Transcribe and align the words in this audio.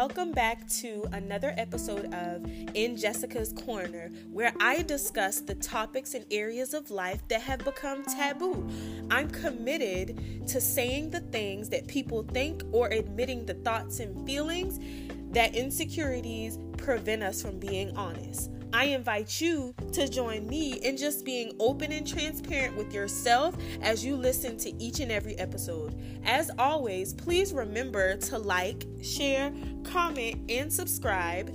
Welcome 0.00 0.32
back 0.32 0.66
to 0.78 1.06
another 1.12 1.52
episode 1.58 2.14
of 2.14 2.50
In 2.74 2.96
Jessica's 2.96 3.52
Corner, 3.52 4.10
where 4.32 4.54
I 4.58 4.80
discuss 4.80 5.42
the 5.42 5.54
topics 5.56 6.14
and 6.14 6.24
areas 6.30 6.72
of 6.72 6.90
life 6.90 7.20
that 7.28 7.42
have 7.42 7.58
become 7.66 8.02
taboo. 8.04 8.66
I'm 9.10 9.28
committed 9.28 10.48
to 10.48 10.58
saying 10.58 11.10
the 11.10 11.20
things 11.20 11.68
that 11.68 11.86
people 11.86 12.22
think 12.22 12.62
or 12.72 12.88
admitting 12.88 13.44
the 13.44 13.52
thoughts 13.52 14.00
and 14.00 14.26
feelings 14.26 14.80
that 15.32 15.54
insecurities 15.54 16.58
prevent 16.78 17.22
us 17.22 17.42
from 17.42 17.58
being 17.58 17.94
honest. 17.94 18.50
I 18.72 18.84
invite 18.84 19.40
you 19.40 19.74
to 19.92 20.08
join 20.08 20.46
me 20.46 20.74
in 20.74 20.96
just 20.96 21.24
being 21.24 21.56
open 21.58 21.90
and 21.90 22.06
transparent 22.06 22.76
with 22.76 22.94
yourself 22.94 23.56
as 23.82 24.04
you 24.04 24.14
listen 24.16 24.56
to 24.58 24.82
each 24.82 25.00
and 25.00 25.10
every 25.10 25.36
episode. 25.38 26.00
As 26.24 26.52
always, 26.56 27.12
please 27.12 27.52
remember 27.52 28.16
to 28.16 28.38
like, 28.38 28.86
share, 29.02 29.52
comment, 29.82 30.48
and 30.48 30.72
subscribe. 30.72 31.52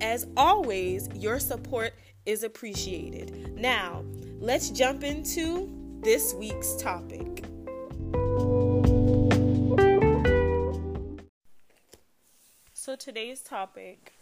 As 0.00 0.26
always, 0.36 1.08
your 1.14 1.38
support 1.38 1.94
is 2.26 2.42
appreciated. 2.42 3.54
Now, 3.56 4.04
let's 4.40 4.70
jump 4.70 5.04
into 5.04 5.70
this 6.02 6.34
week's 6.34 6.74
topic. 6.76 7.44
So, 12.74 12.96
today's 12.96 13.40
topic 13.40 14.12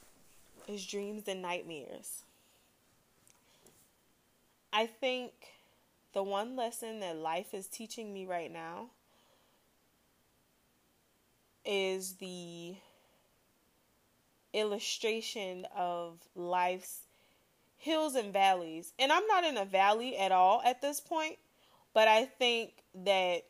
is 0.68 0.86
dreams 0.86 1.24
and 1.26 1.42
nightmares. 1.42 2.24
I 4.76 4.86
think 4.86 5.30
the 6.14 6.24
one 6.24 6.56
lesson 6.56 6.98
that 6.98 7.16
life 7.16 7.54
is 7.54 7.68
teaching 7.68 8.12
me 8.12 8.26
right 8.26 8.52
now 8.52 8.88
is 11.64 12.14
the 12.14 12.74
illustration 14.52 15.64
of 15.76 16.18
life's 16.34 17.02
hills 17.76 18.16
and 18.16 18.32
valleys. 18.32 18.92
And 18.98 19.12
I'm 19.12 19.24
not 19.28 19.44
in 19.44 19.56
a 19.56 19.64
valley 19.64 20.18
at 20.18 20.32
all 20.32 20.60
at 20.64 20.82
this 20.82 21.00
point, 21.00 21.38
but 21.94 22.08
I 22.08 22.24
think 22.24 22.72
that 22.96 23.44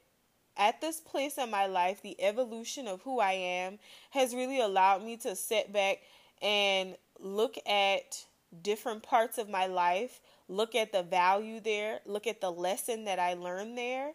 at 0.59 0.83
this 0.83 1.01
place 1.01 1.39
in 1.39 1.51
my 1.51 1.65
life, 1.65 2.03
the 2.03 2.21
evolution 2.21 2.87
of 2.87 3.01
who 3.01 3.19
I 3.19 3.33
am 3.33 3.79
has 4.11 4.35
really 4.35 4.61
allowed 4.61 5.03
me 5.03 5.17
to 5.19 5.35
sit 5.35 5.73
back 5.73 6.03
and 6.43 6.97
look 7.19 7.57
at 7.67 8.27
different 8.63 9.03
parts 9.03 9.39
of 9.39 9.49
my 9.49 9.65
life 9.67 10.21
look 10.49 10.75
at 10.75 10.93
the 10.93 11.03
value 11.03 11.61
there, 11.61 12.01
look 12.07 12.27
at 12.27 12.41
the 12.41 12.51
lesson 12.51 13.05
that 13.05 13.19
I 13.19 13.35
learned 13.35 13.77
there, 13.79 14.13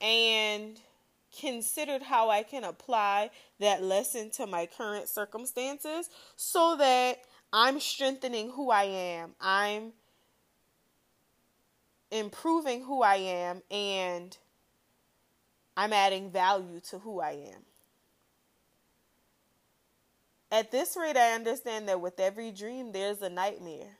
and 0.00 0.78
considered 1.38 2.02
how 2.02 2.30
I 2.30 2.42
can 2.42 2.64
apply 2.64 3.30
that 3.60 3.82
lesson 3.82 4.30
to 4.32 4.46
my 4.46 4.66
current 4.66 5.08
circumstances 5.08 6.10
so 6.36 6.76
that 6.76 7.18
I'm 7.52 7.78
strengthening 7.80 8.50
who 8.50 8.70
I 8.70 8.84
am. 8.84 9.34
I'm 9.40 9.92
improving 12.10 12.82
who 12.84 13.02
I 13.02 13.16
am 13.16 13.62
and 13.70 14.36
I'm 15.76 15.92
adding 15.92 16.30
value 16.30 16.80
to 16.90 16.98
who 16.98 17.20
I 17.20 17.32
am. 17.32 17.62
At 20.52 20.72
this 20.72 20.96
rate, 20.96 21.16
I 21.16 21.34
understand 21.34 21.88
that 21.88 22.00
with 22.00 22.18
every 22.18 22.50
dream, 22.50 22.90
there's 22.90 23.22
a 23.22 23.28
nightmare 23.28 23.99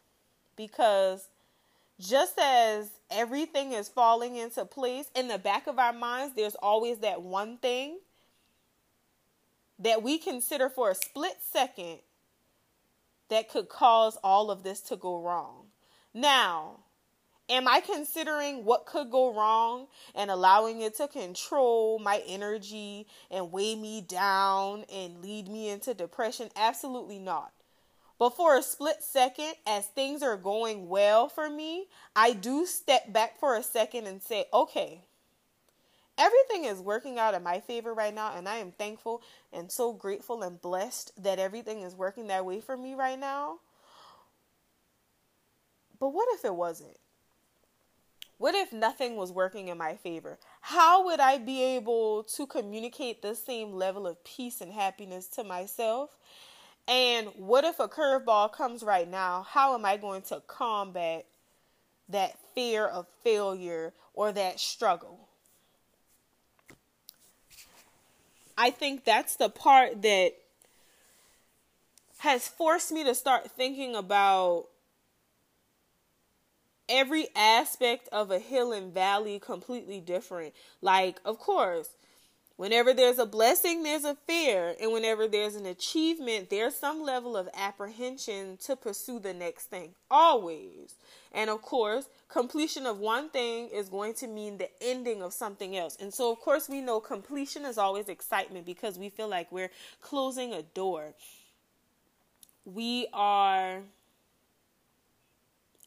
because 0.61 1.27
just 1.99 2.39
as 2.39 2.91
everything 3.11 3.73
is 3.73 3.89
falling 3.89 4.37
into 4.37 4.67
place 4.67 5.07
in 5.17 5.29
the 5.29 5.39
back 5.39 5.67
of 5.67 5.79
our 5.79 5.93
minds, 5.93 6.35
there's 6.37 6.55
always 6.57 6.99
that 6.99 7.23
one 7.23 7.57
thing 7.57 7.99
that 9.79 10.03
we 10.03 10.19
consider 10.19 10.69
for 10.69 10.91
a 10.91 10.95
split 10.95 11.39
second 11.41 12.01
that 13.31 13.49
could 13.49 13.71
cause 13.71 14.19
all 14.23 14.51
of 14.51 14.63
this 14.63 14.81
to 14.83 14.97
go 14.97 15.23
wrong. 15.23 15.69
Now, 16.13 16.81
am 17.49 17.67
I 17.67 17.81
considering 17.81 18.67
what 18.67 18.85
could 18.85 19.11
go 19.11 19.33
wrong 19.33 19.87
and 20.15 20.31
allowing 20.31 20.83
it 20.83 20.95
to 20.99 21.09
control 21.09 21.99
my 21.99 22.23
energy 22.27 23.07
and 23.31 23.51
weigh 23.51 23.77
me 23.77 24.03
down 24.03 24.85
and 24.93 25.23
lead 25.23 25.49
me 25.49 25.71
into 25.71 25.95
depression? 25.95 26.51
Absolutely 26.55 27.19
not. 27.19 27.51
But 28.21 28.37
for 28.37 28.55
a 28.55 28.63
split 28.63 29.03
second, 29.03 29.55
as 29.67 29.87
things 29.87 30.23
are 30.23 30.37
going 30.37 30.91
well 30.91 31.31
for 31.31 31.49
me, 31.49 31.87
I 32.15 32.35
do 32.35 32.67
step 32.67 33.11
back 33.15 33.41
for 33.41 33.57
a 33.57 33.63
second 33.63 34.07
and 34.07 34.23
say, 34.23 34.45
okay, 34.53 35.01
everything 36.19 36.67
is 36.67 36.81
working 36.81 37.19
out 37.19 37.33
in 37.33 37.43
my 37.43 37.61
favor 37.61 37.95
right 37.95 38.15
now, 38.15 38.37
and 38.37 38.47
I 38.47 38.57
am 38.57 38.73
thankful 38.73 39.23
and 39.55 39.73
so 39.73 39.95
grateful 39.95 40.43
and 40.43 40.61
blessed 40.61 41.13
that 41.23 41.39
everything 41.39 41.81
is 41.81 41.95
working 41.95 42.27
that 42.27 42.45
way 42.45 42.61
for 42.61 42.77
me 42.77 42.93
right 42.93 43.19
now. 43.19 43.61
But 45.99 46.11
what 46.11 46.29
if 46.33 46.45
it 46.45 46.55
wasn't? 46.55 46.99
What 48.37 48.55
if 48.55 48.71
nothing 48.71 49.17
was 49.17 49.33
working 49.33 49.69
in 49.69 49.79
my 49.79 49.97
favor? 49.97 50.39
How 50.61 51.07
would 51.07 51.21
I 51.21 51.39
be 51.39 51.63
able 51.63 52.25
to 52.25 52.47
communicate 52.47 53.23
the 53.23 53.35
same 53.35 53.73
level 53.73 54.07
of 54.07 54.23
peace 54.25 54.61
and 54.61 54.75
happiness 54.75 55.27
to 55.29 55.45
myself 55.45 56.19
and 56.89 57.29
what 57.37 57.65
if 57.65 57.79
a 57.79 57.89
curveball 57.89 58.53
comes 58.53 58.83
right 58.83 59.09
now? 59.09 59.47
How 59.49 59.75
am 59.75 59.85
I 59.85 59.97
going 59.97 60.23
to 60.23 60.43
combat 60.47 61.27
that 62.09 62.37
fear 62.55 62.87
of 62.87 63.07
failure 63.23 63.93
or 64.15 64.33
that 64.33 64.59
struggle? 64.59 65.29
I 68.59 68.71
think 68.71 69.05
that's 69.05 69.37
the 69.37 69.49
part 69.49 70.03
that 70.03 70.33
has 72.19 72.47
forced 72.47 72.93
me 72.93 73.03
to 73.05 73.15
start 73.15 73.51
thinking 73.51 73.95
about 73.97 74.67
every 76.91 77.29
aspect 77.35 78.09
of 78.13 78.31
a 78.31 78.39
hill 78.39 78.73
and 78.73 78.93
valley 78.93 79.39
completely 79.39 80.01
different. 80.01 80.53
Like, 80.83 81.21
of 81.25 81.39
course, 81.39 81.89
Whenever 82.61 82.93
there's 82.93 83.19
a 83.19 83.25
blessing, 83.25 83.83
there's 83.83 84.05
a 84.05 84.15
fear. 84.27 84.75
And 84.83 84.93
whenever 84.93 85.27
there's 85.27 85.55
an 85.55 85.65
achievement, 85.65 86.51
there's 86.51 86.75
some 86.75 87.01
level 87.01 87.35
of 87.35 87.49
apprehension 87.55 88.59
to 88.67 88.77
pursue 88.77 89.19
the 89.19 89.33
next 89.33 89.71
thing. 89.71 89.95
Always. 90.11 90.97
And 91.33 91.49
of 91.49 91.63
course, 91.63 92.11
completion 92.29 92.85
of 92.85 92.99
one 92.99 93.31
thing 93.31 93.71
is 93.71 93.89
going 93.89 94.13
to 94.17 94.27
mean 94.27 94.59
the 94.59 94.69
ending 94.83 95.23
of 95.23 95.33
something 95.33 95.75
else. 95.75 95.97
And 95.99 96.13
so, 96.13 96.31
of 96.31 96.41
course, 96.41 96.69
we 96.69 96.83
know 96.83 97.01
completion 97.01 97.65
is 97.65 97.79
always 97.79 98.11
excitement 98.11 98.67
because 98.67 98.99
we 98.99 99.09
feel 99.09 99.29
like 99.29 99.51
we're 99.51 99.71
closing 100.03 100.53
a 100.53 100.61
door. 100.61 101.15
We 102.67 103.07
are 103.15 103.81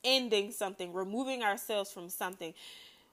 ending 0.04 0.52
something, 0.52 0.92
removing 0.92 1.44
ourselves 1.44 1.92
from 1.92 2.10
something. 2.10 2.56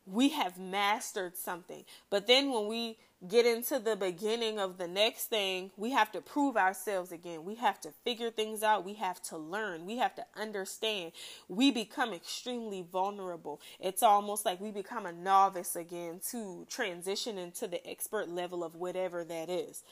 We 0.07 0.31
have 0.31 0.59
mastered 0.59 1.37
something. 1.37 1.85
But 2.09 2.27
then 2.27 2.51
when 2.53 2.67
we 2.67 2.97
get 3.29 3.45
into 3.45 3.79
the 3.79 3.97
beginning 3.97 4.59
of 4.59 4.79
the 4.79 4.89
next 4.89 5.27
thing, 5.27 5.71
we 5.77 5.91
have 5.91 6.11
to 6.13 6.21
prove 6.21 6.57
ourselves 6.57 7.13
again. 7.13 7.45
We 7.45 7.57
have 7.57 7.81
to 7.83 7.91
figure 8.03 8.31
things 8.31 8.63
out. 8.63 8.85
We 8.85 8.95
have 8.95 9.23
to 9.25 9.37
learn. 9.37 9.85
We 9.85 9.99
have 9.99 10.15
to 10.15 10.25
understand. 10.39 11.13
We 11.49 11.71
become 11.71 12.15
extremely 12.15 12.83
vulnerable. 12.91 13.61
It's 13.79 14.03
almost 14.03 14.47
like 14.47 14.61
we 14.61 14.71
become 14.71 15.05
a 15.05 15.13
novice 15.13 15.77
again 15.77 16.21
to 16.31 16.67
transition 16.71 17.37
into 17.37 17.69
the 17.69 17.87
expert 17.87 18.29
level 18.31 18.65
of 18.65 18.75
whatever 18.75 19.23
that 19.25 19.51
is. 19.51 19.83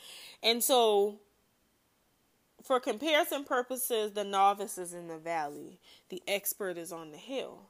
And 0.43 0.65
so, 0.65 1.21
for 2.63 2.81
comparison 2.81 3.45
purposes, 3.45 4.13
the 4.13 4.25
novice 4.25 4.79
is 4.79 4.95
in 4.95 5.09
the 5.09 5.19
valley, 5.19 5.79
the 6.09 6.23
expert 6.27 6.79
is 6.79 6.93
on 6.93 7.13
the 7.13 7.19
hill. 7.19 7.69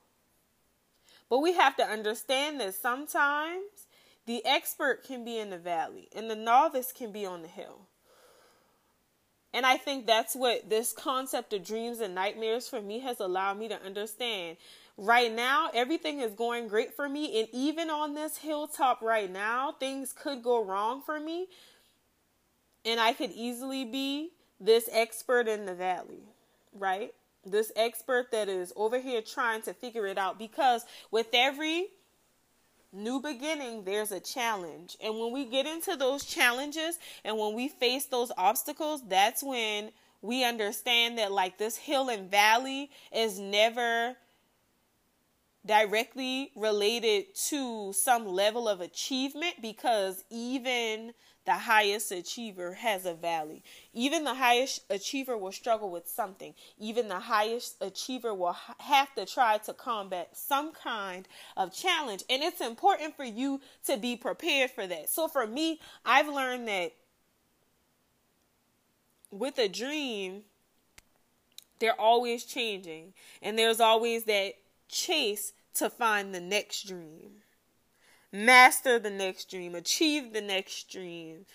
But 1.28 1.40
we 1.40 1.52
have 1.54 1.76
to 1.76 1.84
understand 1.84 2.60
that 2.60 2.74
sometimes 2.74 3.87
the 4.28 4.44
expert 4.44 5.04
can 5.04 5.24
be 5.24 5.38
in 5.38 5.48
the 5.48 5.56
valley, 5.56 6.06
and 6.14 6.30
the 6.30 6.36
novice 6.36 6.92
can 6.92 7.10
be 7.12 7.24
on 7.24 7.40
the 7.40 7.48
hill. 7.48 7.86
And 9.54 9.64
I 9.64 9.78
think 9.78 10.06
that's 10.06 10.36
what 10.36 10.68
this 10.68 10.92
concept 10.92 11.54
of 11.54 11.64
dreams 11.64 12.00
and 12.00 12.14
nightmares 12.14 12.68
for 12.68 12.82
me 12.82 12.98
has 12.98 13.20
allowed 13.20 13.58
me 13.58 13.68
to 13.68 13.82
understand. 13.82 14.58
Right 14.98 15.32
now, 15.32 15.70
everything 15.72 16.20
is 16.20 16.34
going 16.34 16.68
great 16.68 16.94
for 16.94 17.08
me. 17.08 17.40
And 17.40 17.48
even 17.54 17.88
on 17.88 18.12
this 18.12 18.36
hilltop 18.36 19.00
right 19.00 19.32
now, 19.32 19.72
things 19.72 20.12
could 20.12 20.42
go 20.42 20.62
wrong 20.62 21.00
for 21.00 21.18
me. 21.18 21.46
And 22.84 23.00
I 23.00 23.14
could 23.14 23.30
easily 23.30 23.86
be 23.86 24.32
this 24.60 24.90
expert 24.92 25.48
in 25.48 25.64
the 25.64 25.74
valley, 25.74 26.20
right? 26.74 27.14
This 27.46 27.72
expert 27.76 28.30
that 28.32 28.50
is 28.50 28.74
over 28.76 29.00
here 29.00 29.22
trying 29.22 29.62
to 29.62 29.72
figure 29.72 30.06
it 30.06 30.18
out. 30.18 30.38
Because 30.38 30.84
with 31.10 31.28
every 31.32 31.86
new 32.92 33.20
beginning, 33.20 33.84
there's 33.84 34.12
a 34.12 34.20
challenge. 34.20 34.96
And 35.02 35.18
when 35.18 35.32
we 35.32 35.44
get 35.44 35.66
into 35.66 35.96
those 35.96 36.24
challenges 36.24 36.98
and 37.24 37.36
when 37.38 37.54
we 37.54 37.68
face 37.68 38.06
those 38.06 38.32
obstacles, 38.36 39.02
that's 39.08 39.42
when 39.42 39.90
we 40.20 40.44
understand 40.44 41.18
that, 41.18 41.30
like, 41.32 41.58
this 41.58 41.76
hill 41.76 42.08
and 42.08 42.30
valley 42.30 42.90
is 43.14 43.38
never 43.38 44.16
directly 45.64 46.50
related 46.56 47.34
to 47.34 47.92
some 47.92 48.26
level 48.26 48.68
of 48.68 48.80
achievement 48.80 49.54
because 49.60 50.24
even 50.30 51.12
the 51.44 51.54
highest 51.54 52.12
achiever 52.12 52.74
has 52.74 53.06
a 53.06 53.14
valley. 53.14 53.62
Even 53.94 54.24
the 54.24 54.34
highest 54.34 54.84
achiever 54.90 55.36
will 55.36 55.52
struggle 55.52 55.90
with 55.90 56.06
something. 56.06 56.54
Even 56.78 57.08
the 57.08 57.20
highest 57.20 57.76
achiever 57.80 58.34
will 58.34 58.56
have 58.78 59.14
to 59.14 59.24
try 59.24 59.56
to 59.58 59.72
combat 59.72 60.36
some 60.36 60.72
kind 60.72 61.26
of 61.56 61.72
challenge. 61.72 62.22
And 62.28 62.42
it's 62.42 62.60
important 62.60 63.16
for 63.16 63.24
you 63.24 63.60
to 63.86 63.96
be 63.96 64.14
prepared 64.14 64.70
for 64.70 64.86
that. 64.86 65.08
So 65.08 65.26
for 65.26 65.46
me, 65.46 65.80
I've 66.04 66.28
learned 66.28 66.68
that 66.68 66.92
with 69.30 69.58
a 69.58 69.68
dream, 69.68 70.42
they're 71.78 71.98
always 71.98 72.44
changing. 72.44 73.14
And 73.40 73.58
there's 73.58 73.80
always 73.80 74.24
that 74.24 74.54
chase 74.88 75.52
to 75.74 75.88
find 75.88 76.34
the 76.34 76.40
next 76.40 76.86
dream 76.86 77.42
master 78.32 78.98
the 78.98 79.10
next 79.10 79.50
dream, 79.50 79.74
achieve 79.74 80.32
the 80.32 80.40
next 80.40 80.90
dream. 80.90 81.46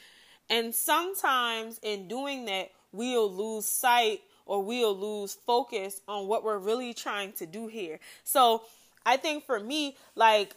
And 0.50 0.74
sometimes 0.74 1.80
in 1.82 2.08
doing 2.08 2.46
that, 2.46 2.72
we'll 2.92 3.32
lose 3.32 3.66
sight 3.66 4.22
or 4.46 4.62
we'll 4.62 4.98
lose 4.98 5.34
focus 5.46 6.02
on 6.08 6.28
what 6.28 6.44
we're 6.44 6.58
really 6.58 6.94
trying 6.94 7.32
to 7.34 7.46
do 7.46 7.68
here. 7.68 8.00
So 8.24 8.64
I 9.06 9.18
think 9.18 9.46
for 9.46 9.60
me, 9.60 9.96
like 10.16 10.56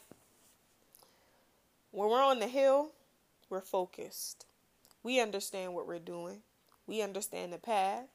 when 1.93 2.11
we're 2.11 2.23
on 2.23 2.41
the 2.41 2.49
hill, 2.49 2.91
we're 3.49 3.61
focused. 3.61 4.45
We 5.03 5.21
understand 5.21 5.75
what 5.75 5.87
we're 5.87 5.99
doing, 5.99 6.43
we 6.87 7.03
understand 7.03 7.53
the 7.53 7.59
path. 7.59 8.07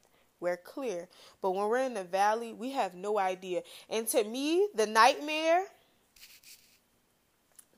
We're 0.42 0.58
clear. 0.58 1.08
But 1.40 1.52
when 1.52 1.70
we're 1.70 1.84
in 1.84 1.94
the 1.94 2.04
valley, 2.04 2.52
we 2.52 2.72
have 2.72 2.96
no 2.96 3.20
idea. 3.20 3.62
And 3.90 4.08
to 4.08 4.24
me, 4.24 4.68
the 4.74 4.88
nightmare 4.88 5.66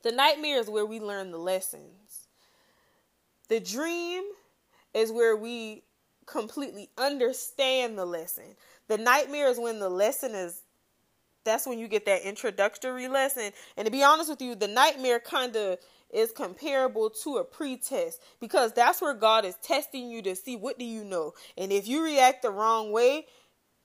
the 0.04 0.12
nightmare 0.12 0.60
is 0.60 0.68
where 0.68 0.86
we 0.86 1.00
learn 1.00 1.32
the 1.32 1.38
lessons. 1.38 2.28
The 3.48 3.58
dream 3.58 4.22
is 4.92 5.10
where 5.10 5.34
we 5.34 5.82
completely 6.26 6.90
understand 6.96 7.98
the 7.98 8.04
lesson. 8.04 8.44
The 8.86 8.98
nightmare 8.98 9.48
is 9.48 9.58
when 9.58 9.80
the 9.80 9.88
lesson 9.88 10.34
is 10.34 10.60
that's 11.44 11.66
when 11.66 11.78
you 11.78 11.88
get 11.88 12.06
that 12.06 12.22
introductory 12.22 13.08
lesson. 13.08 13.52
And 13.76 13.86
to 13.86 13.92
be 13.92 14.02
honest 14.02 14.30
with 14.30 14.40
you, 14.40 14.54
the 14.54 14.68
nightmare 14.68 15.20
kind 15.20 15.54
of 15.56 15.78
is 16.10 16.32
comparable 16.32 17.10
to 17.10 17.38
a 17.38 17.44
pretest 17.44 18.20
because 18.40 18.72
that's 18.72 19.02
where 19.02 19.14
God 19.14 19.44
is 19.44 19.56
testing 19.56 20.10
you 20.10 20.22
to 20.22 20.36
see 20.36 20.56
what 20.56 20.78
do 20.78 20.84
you 20.84 21.04
know. 21.04 21.34
And 21.58 21.72
if 21.72 21.88
you 21.88 22.04
react 22.04 22.42
the 22.42 22.50
wrong 22.50 22.92
way, 22.92 23.26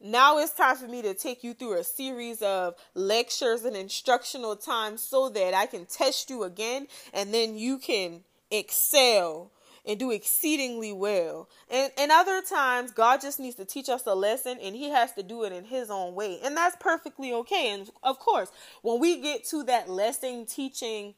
now 0.01 0.37
it's 0.37 0.53
time 0.53 0.77
for 0.77 0.87
me 0.87 1.01
to 1.01 1.13
take 1.13 1.43
you 1.43 1.53
through 1.53 1.77
a 1.77 1.83
series 1.83 2.41
of 2.41 2.75
lectures 2.93 3.65
and 3.65 3.75
instructional 3.75 4.55
times 4.55 5.01
so 5.01 5.29
that 5.29 5.53
I 5.53 5.65
can 5.65 5.85
test 5.85 6.29
you 6.29 6.43
again 6.43 6.87
and 7.13 7.33
then 7.33 7.57
you 7.57 7.77
can 7.77 8.23
excel 8.49 9.51
and 9.85 9.99
do 9.99 10.11
exceedingly 10.11 10.93
well. 10.93 11.49
And 11.69 11.91
and 11.97 12.11
other 12.11 12.41
times 12.41 12.91
God 12.91 13.21
just 13.21 13.39
needs 13.39 13.55
to 13.57 13.65
teach 13.65 13.89
us 13.89 14.05
a 14.05 14.13
lesson 14.13 14.57
and 14.61 14.75
he 14.75 14.89
has 14.89 15.13
to 15.13 15.23
do 15.23 15.43
it 15.43 15.51
in 15.51 15.65
his 15.65 15.89
own 15.89 16.15
way. 16.15 16.39
And 16.43 16.55
that's 16.55 16.77
perfectly 16.79 17.33
okay. 17.33 17.71
And 17.71 17.89
of 18.03 18.19
course, 18.19 18.51
when 18.81 18.99
we 18.99 19.21
get 19.21 19.45
to 19.45 19.63
that 19.63 19.89
lesson 19.89 20.45
teaching 20.45 21.15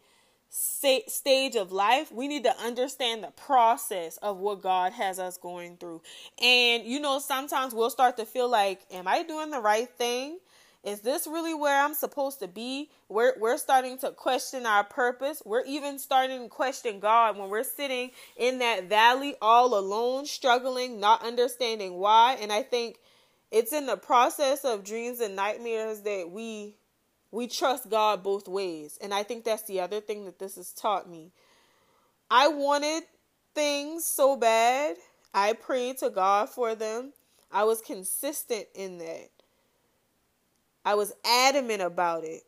stage 0.52 1.56
of 1.56 1.72
life, 1.72 2.12
we 2.12 2.28
need 2.28 2.44
to 2.44 2.58
understand 2.58 3.24
the 3.24 3.32
process 3.32 4.18
of 4.18 4.38
what 4.38 4.62
God 4.62 4.92
has 4.92 5.18
us 5.18 5.38
going 5.38 5.78
through. 5.78 6.02
And 6.42 6.84
you 6.84 7.00
know, 7.00 7.20
sometimes 7.20 7.74
we'll 7.74 7.90
start 7.90 8.18
to 8.18 8.26
feel 8.26 8.50
like, 8.50 8.82
am 8.92 9.08
I 9.08 9.24
doing 9.24 9.50
the 9.50 9.62
right 9.62 9.90
thing? 9.90 10.40
Is 10.84 11.02
this 11.02 11.28
really 11.28 11.54
where 11.54 11.80
I'm 11.80 11.94
supposed 11.94 12.40
to 12.40 12.48
be? 12.48 12.90
We're 13.08 13.34
we're 13.40 13.58
starting 13.58 14.00
to 14.00 14.12
question 14.12 14.66
our 14.66 14.84
purpose. 14.84 15.42
We're 15.46 15.64
even 15.66 16.00
starting 16.00 16.42
to 16.42 16.50
question 16.50 17.00
God 17.00 17.38
when 17.38 17.50
we're 17.50 17.64
sitting 17.64 18.12
in 18.36 18.60
that 18.60 18.90
valley 18.90 19.36
all 19.42 19.78
alone, 19.78 20.26
struggling, 20.26 21.00
not 21.00 21.24
understanding 21.24 21.94
why. 21.94 22.38
And 22.42 22.52
I 22.52 22.64
think 22.64 22.98
it's 23.52 23.74
in 23.74 23.86
the 23.86 23.98
process 23.98 24.66
of 24.66 24.84
dreams 24.84 25.20
and 25.20 25.36
nightmares 25.36 26.02
that 26.02 26.32
we 26.32 26.76
we 27.32 27.48
trust 27.48 27.90
God 27.90 28.24
both 28.24 28.48
ways. 28.48 28.98
And 29.02 29.14
I 29.14 29.24
think 29.24 29.44
that's 29.44 29.64
the 29.64 29.80
other 29.80 30.02
thing 30.02 30.26
that 30.26 30.40
this 30.40 30.56
has 30.56 30.74
taught 30.74 31.10
me. 31.10 31.32
I 32.30 32.50
wanted 32.50 33.04
things 33.56 34.06
so 34.06 34.36
bad. 34.36 34.96
I 35.34 35.54
prayed 35.54 35.98
to 36.00 36.10
God 36.10 36.50
for 36.50 36.76
them. 36.76 37.14
I 37.52 37.64
was 37.64 37.82
consistent 37.82 38.68
in 38.76 38.98
that. 39.00 39.30
I 40.84 40.96
was 40.96 41.14
adamant 41.26 41.82
about 41.82 42.24
it. 42.24 42.44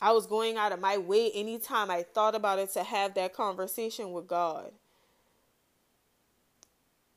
I 0.00 0.12
was 0.12 0.26
going 0.26 0.56
out 0.56 0.72
of 0.72 0.80
my 0.80 0.98
way 0.98 1.30
anytime 1.32 1.90
I 1.90 2.02
thought 2.02 2.34
about 2.34 2.58
it 2.58 2.72
to 2.74 2.82
have 2.82 3.14
that 3.14 3.32
conversation 3.32 4.12
with 4.12 4.26
God. 4.26 4.70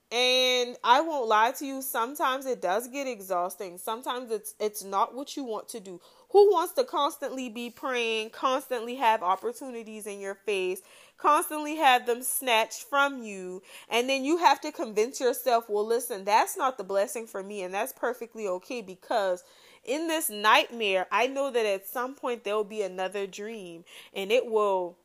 And 0.10 0.78
I 0.84 1.02
won't 1.02 1.28
lie 1.28 1.52
to 1.60 1.66
you, 1.66 1.82
sometimes 1.82 2.46
it 2.46 2.62
does 2.62 2.88
get 2.88 3.08
exhausting. 3.08 3.78
Sometimes 3.78 4.32
it's 4.32 4.56
it's 4.58 4.84
not 4.84 5.14
what 5.14 5.36
you 5.36 5.44
want 5.44 5.68
to 5.70 5.82
do. 5.82 6.00
Who 6.32 6.52
wants 6.52 6.74
to 6.74 6.84
constantly 6.84 7.50
be 7.50 7.70
praying, 7.70 8.32
constantly 8.32 8.96
have 8.96 9.24
opportunities 9.24 10.06
in 10.06 10.20
your 10.20 10.36
face, 10.36 10.82
constantly 11.18 11.78
have 11.78 12.06
them 12.06 12.22
snatched 12.22 12.84
from 12.84 13.24
you, 13.24 13.62
and 13.90 14.10
then 14.10 14.26
you 14.26 14.38
have 14.38 14.60
to 14.62 14.72
convince 14.72 15.20
yourself, 15.20 15.70
well, 15.70 15.86
listen, 15.86 16.26
that's 16.26 16.58
not 16.58 16.78
the 16.78 16.84
blessing 16.84 17.28
for 17.28 17.42
me, 17.42 17.64
and 17.64 17.74
that's 17.74 17.94
perfectly 17.94 18.48
okay 18.48 18.82
because 18.82 19.44
in 19.86 20.08
this 20.08 20.30
nightmare, 20.30 21.08
I 21.12 21.28
know 21.28 21.50
that 21.50 21.66
at 21.66 21.88
some 21.88 22.14
point 22.14 22.44
there 22.44 22.56
will 22.56 22.66
be 22.66 22.82
another 22.82 23.26
dream 23.26 23.86
and 24.14 24.32
it 24.32 24.46
will 24.46 24.98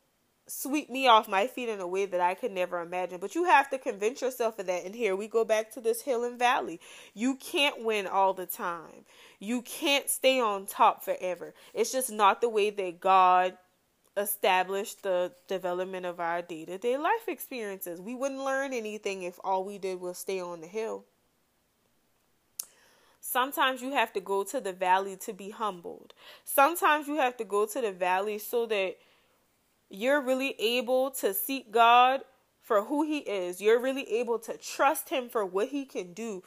sweep 0.52 0.90
me 0.90 1.06
off 1.06 1.28
my 1.28 1.46
feet 1.46 1.68
in 1.68 1.80
a 1.80 1.86
way 1.86 2.04
that 2.04 2.20
I 2.20 2.34
could 2.34 2.52
never 2.52 2.80
imagine. 2.80 3.18
But 3.18 3.34
you 3.34 3.44
have 3.44 3.70
to 3.70 3.78
convince 3.78 4.20
yourself 4.20 4.58
of 4.58 4.66
that. 4.66 4.84
And 4.84 4.94
here 4.94 5.16
we 5.16 5.26
go 5.26 5.44
back 5.44 5.72
to 5.72 5.80
this 5.80 6.02
hill 6.02 6.24
and 6.24 6.38
valley. 6.38 6.80
You 7.14 7.36
can't 7.36 7.82
win 7.82 8.06
all 8.06 8.34
the 8.34 8.46
time. 8.46 9.06
You 9.38 9.62
can't 9.62 10.10
stay 10.10 10.40
on 10.40 10.66
top 10.66 11.02
forever. 11.02 11.54
It's 11.72 11.90
just 11.90 12.12
not 12.12 12.40
the 12.40 12.50
way 12.50 12.70
that 12.70 13.00
God 13.00 13.56
established 14.16 15.02
the 15.02 15.32
development 15.48 16.04
of 16.04 16.20
our 16.20 16.42
day 16.42 16.66
to 16.66 16.76
day 16.76 16.98
life 16.98 17.28
experiences. 17.28 18.00
We 18.00 18.14
wouldn't 18.14 18.44
learn 18.44 18.74
anything 18.74 19.22
if 19.22 19.40
all 19.42 19.64
we 19.64 19.78
did 19.78 20.00
was 20.00 20.18
stay 20.18 20.38
on 20.38 20.60
the 20.60 20.66
hill. 20.66 21.04
Sometimes 23.22 23.80
you 23.80 23.92
have 23.92 24.12
to 24.12 24.20
go 24.20 24.44
to 24.44 24.60
the 24.60 24.72
valley 24.72 25.16
to 25.16 25.32
be 25.32 25.50
humbled. 25.50 26.12
Sometimes 26.44 27.08
you 27.08 27.16
have 27.16 27.36
to 27.38 27.44
go 27.44 27.64
to 27.64 27.80
the 27.80 27.92
valley 27.92 28.38
so 28.38 28.66
that 28.66 28.96
you're 29.92 30.20
really 30.20 30.54
able 30.58 31.10
to 31.10 31.34
seek 31.34 31.70
God 31.70 32.22
for 32.62 32.84
who 32.84 33.02
He 33.04 33.18
is. 33.18 33.60
You're 33.60 33.80
really 33.80 34.10
able 34.10 34.38
to 34.40 34.56
trust 34.56 35.10
Him 35.10 35.28
for 35.28 35.44
what 35.44 35.68
He 35.68 35.84
can 35.84 36.14
do. 36.14 36.42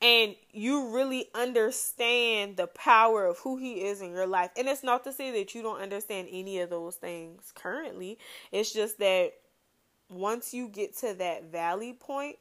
And 0.00 0.36
you 0.52 0.94
really 0.94 1.28
understand 1.34 2.56
the 2.56 2.66
power 2.66 3.26
of 3.26 3.38
who 3.38 3.56
He 3.56 3.84
is 3.84 4.00
in 4.00 4.12
your 4.12 4.26
life. 4.26 4.50
And 4.56 4.68
it's 4.68 4.84
not 4.84 5.02
to 5.04 5.12
say 5.12 5.30
that 5.32 5.54
you 5.54 5.62
don't 5.62 5.80
understand 5.80 6.28
any 6.30 6.60
of 6.60 6.70
those 6.70 6.96
things 6.96 7.52
currently, 7.54 8.18
it's 8.52 8.72
just 8.72 8.98
that 8.98 9.32
once 10.08 10.54
you 10.54 10.68
get 10.68 10.96
to 10.98 11.14
that 11.14 11.50
valley 11.50 11.92
point, 11.92 12.36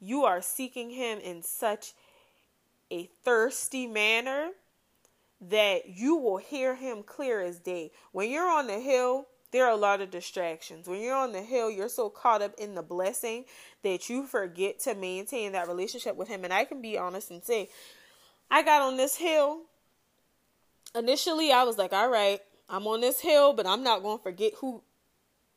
you 0.00 0.24
are 0.24 0.40
seeking 0.40 0.90
Him 0.90 1.18
in 1.18 1.42
such 1.42 1.92
a 2.90 3.10
thirsty 3.24 3.86
manner 3.86 4.50
that 5.40 5.88
you 5.88 6.16
will 6.16 6.38
hear 6.38 6.76
Him 6.76 7.02
clear 7.02 7.42
as 7.42 7.58
day. 7.58 7.90
When 8.12 8.30
you're 8.30 8.48
on 8.48 8.68
the 8.68 8.80
hill, 8.80 9.26
there 9.56 9.64
are 9.64 9.72
a 9.72 9.76
lot 9.76 10.02
of 10.02 10.10
distractions. 10.10 10.86
When 10.86 11.00
you're 11.00 11.16
on 11.16 11.32
the 11.32 11.40
hill, 11.40 11.70
you're 11.70 11.88
so 11.88 12.10
caught 12.10 12.42
up 12.42 12.52
in 12.58 12.74
the 12.74 12.82
blessing 12.82 13.46
that 13.82 14.10
you 14.10 14.26
forget 14.26 14.80
to 14.80 14.94
maintain 14.94 15.52
that 15.52 15.66
relationship 15.66 16.14
with 16.14 16.28
Him. 16.28 16.44
And 16.44 16.52
I 16.52 16.64
can 16.64 16.82
be 16.82 16.98
honest 16.98 17.30
and 17.30 17.42
say, 17.42 17.70
I 18.50 18.62
got 18.62 18.82
on 18.82 18.98
this 18.98 19.16
hill. 19.16 19.62
Initially, 20.94 21.52
I 21.52 21.62
was 21.62 21.78
like, 21.78 21.94
all 21.94 22.10
right, 22.10 22.40
I'm 22.68 22.86
on 22.86 23.00
this 23.00 23.18
hill, 23.18 23.54
but 23.54 23.66
I'm 23.66 23.82
not 23.82 24.02
going 24.02 24.18
to 24.18 24.22
forget 24.22 24.52
who 24.58 24.82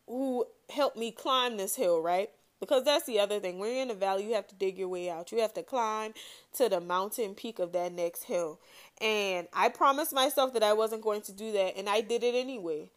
who 0.07 0.45
helped 0.69 0.95
me 0.95 1.11
climb 1.11 1.57
this 1.57 1.75
hill, 1.75 2.01
right? 2.01 2.29
Because 2.61 2.85
that's 2.85 3.05
the 3.05 3.19
other 3.19 3.41
thing. 3.41 3.59
When 3.59 3.69
you're 3.69 3.81
in 3.81 3.89
the 3.89 3.95
valley, 3.95 4.27
you 4.27 4.33
have 4.35 4.47
to 4.47 4.55
dig 4.55 4.77
your 4.77 4.87
way 4.87 5.09
out. 5.09 5.33
You 5.33 5.41
have 5.41 5.53
to 5.55 5.63
climb 5.63 6.13
to 6.53 6.69
the 6.69 6.79
mountain 6.79 7.35
peak 7.35 7.59
of 7.59 7.73
that 7.73 7.91
next 7.91 8.23
hill. 8.23 8.61
And 9.01 9.49
I 9.53 9.67
promised 9.67 10.13
myself 10.13 10.53
that 10.53 10.63
I 10.63 10.71
wasn't 10.71 11.01
going 11.01 11.21
to 11.23 11.33
do 11.33 11.51
that, 11.51 11.77
and 11.77 11.89
I 11.89 11.99
did 11.99 12.23
it 12.23 12.33
anyway. 12.33 12.89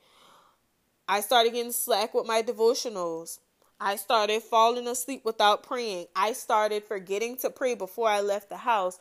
I 1.08 1.20
started 1.20 1.52
getting 1.52 1.72
slack 1.72 2.14
with 2.14 2.26
my 2.26 2.42
devotionals. 2.42 3.38
I 3.80 3.96
started 3.96 4.42
falling 4.42 4.86
asleep 4.86 5.24
without 5.24 5.64
praying. 5.64 6.06
I 6.14 6.34
started 6.34 6.84
forgetting 6.84 7.36
to 7.38 7.50
pray 7.50 7.74
before 7.74 8.08
I 8.08 8.20
left 8.20 8.48
the 8.48 8.56
house. 8.56 8.98